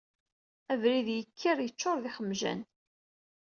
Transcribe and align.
Abrid 0.71 1.07
yekker 1.11 1.57
yeččur 1.61 1.97
d 2.03 2.05
ixmjan. 2.11 2.59